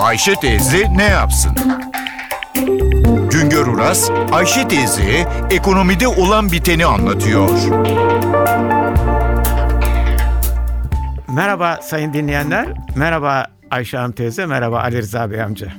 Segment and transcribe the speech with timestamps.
[0.00, 1.52] Ayşe teyze ne yapsın?
[3.30, 7.48] Güngör Uras, Ayşe teyze ekonomide olan biteni anlatıyor.
[11.28, 12.68] Merhaba sayın dinleyenler.
[12.96, 15.72] Merhaba Ayşe Hanım teyze, merhaba Ali Rıza Bey amca.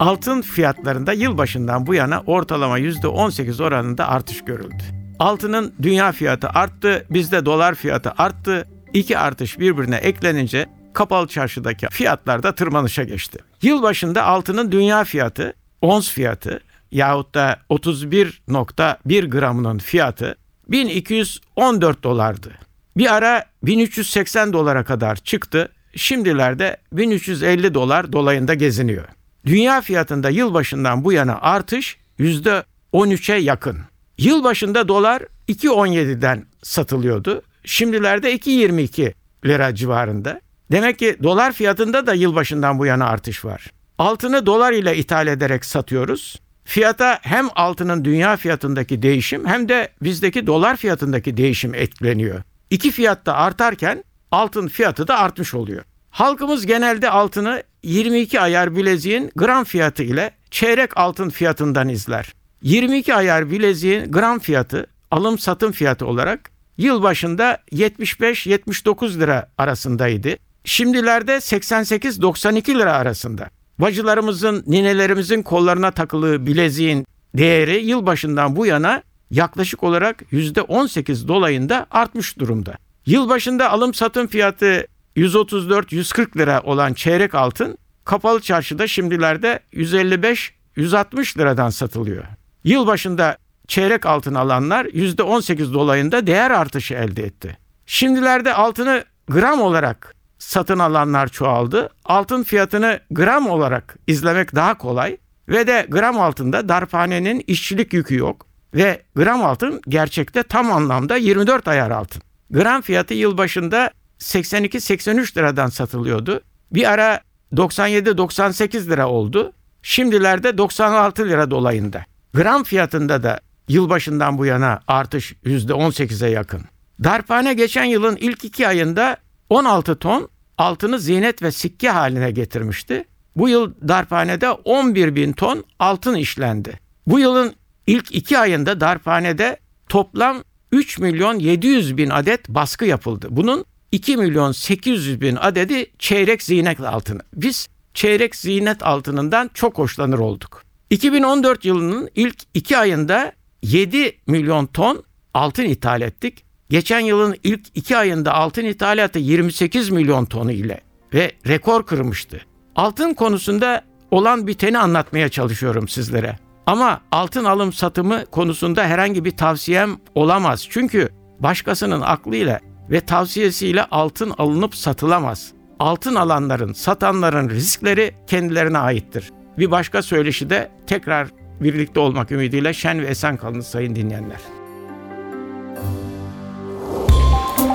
[0.00, 4.82] Altın fiyatlarında yılbaşından bu yana ortalama %18 oranında artış görüldü.
[5.18, 8.68] Altının dünya fiyatı arttı, bizde dolar fiyatı arttı.
[8.92, 13.38] İki artış birbirine eklenince kapalı çarşıdaki fiyatlar da tırmanışa geçti.
[13.62, 20.36] Yılbaşında altının dünya fiyatı, ons fiyatı yahut da 31.1 gramının fiyatı
[20.68, 22.52] 1214 dolardı.
[22.96, 25.68] Bir ara 1380 dolara kadar çıktı.
[25.96, 29.04] Şimdilerde 1350 dolar dolayında geziniyor.
[29.46, 33.78] Dünya fiyatında yılbaşından bu yana artış %13'e yakın.
[34.18, 37.42] Yılbaşında dolar 2.17'den satılıyordu.
[37.64, 39.12] Şimdilerde 2.22
[39.44, 40.40] lira civarında.
[40.72, 43.70] Demek ki dolar fiyatında da yılbaşından bu yana artış var.
[43.98, 46.40] Altını dolar ile ithal ederek satıyoruz.
[46.64, 52.42] Fiyata hem altının dünya fiyatındaki değişim hem de bizdeki dolar fiyatındaki değişim etkileniyor.
[52.70, 55.84] İki fiyat da artarken altın fiyatı da artmış oluyor.
[56.10, 62.34] Halkımız genelde altını 22 ayar bileziğin gram fiyatı ile çeyrek altın fiyatından izler.
[62.62, 70.36] 22 ayar bileziğin gram fiyatı alım satım fiyatı olarak yıl başında 75-79 lira arasındaydı.
[70.68, 73.50] Şimdilerde 88-92 lira arasında.
[73.78, 82.74] Bacılarımızın, ninelerimizin kollarına takılı bileziğin değeri yılbaşından bu yana yaklaşık olarak %18 dolayında artmış durumda.
[83.06, 84.86] Yılbaşında alım satım fiyatı
[85.16, 92.24] 134-140 lira olan çeyrek altın kapalı çarşıda şimdilerde 155-160 liradan satılıyor.
[92.64, 93.38] Yılbaşında
[93.68, 97.58] çeyrek altın alanlar %18 dolayında değer artışı elde etti.
[97.86, 101.88] Şimdilerde altını gram olarak satın alanlar çoğaldı.
[102.04, 105.16] Altın fiyatını gram olarak izlemek daha kolay
[105.48, 111.68] ve de gram altında darphanenin işçilik yükü yok ve gram altın gerçekte tam anlamda 24
[111.68, 112.22] ayar altın.
[112.50, 116.40] Gram fiyatı yılbaşında 82-83 liradan satılıyordu.
[116.72, 117.20] Bir ara
[117.52, 119.52] 97-98 lira oldu.
[119.82, 122.04] Şimdilerde 96 lira dolayında.
[122.34, 126.60] Gram fiyatında da yılbaşından bu yana artış %18'e yakın.
[127.04, 129.16] Darphane geçen yılın ilk iki ayında
[129.50, 130.28] 16 ton
[130.58, 133.04] altını zinet ve sikke haline getirmişti.
[133.36, 136.80] Bu yıl darphanede 11 bin ton altın işlendi.
[137.06, 137.54] Bu yılın
[137.86, 139.56] ilk iki ayında darphanede
[139.88, 140.42] toplam
[140.72, 143.26] 3 milyon 700 bin adet baskı yapıldı.
[143.30, 147.20] Bunun 2 milyon 800 bin adedi çeyrek zinet altını.
[147.34, 150.62] Biz çeyrek zinet altınından çok hoşlanır olduk.
[150.90, 153.32] 2014 yılının ilk iki ayında
[153.62, 155.04] 7 milyon ton
[155.34, 156.44] altın ithal ettik.
[156.70, 160.80] Geçen yılın ilk iki ayında altın ithalatı 28 milyon tonu ile
[161.14, 162.40] ve rekor kırmıştı.
[162.76, 166.38] Altın konusunda olan biteni anlatmaya çalışıyorum sizlere.
[166.66, 170.66] Ama altın alım satımı konusunda herhangi bir tavsiyem olamaz.
[170.70, 171.08] Çünkü
[171.40, 175.52] başkasının aklıyla ve tavsiyesiyle altın alınıp satılamaz.
[175.78, 179.30] Altın alanların, satanların riskleri kendilerine aittir.
[179.58, 181.28] Bir başka söyleşi de tekrar
[181.60, 184.57] birlikte olmak ümidiyle şen ve esen kalın sayın dinleyenler.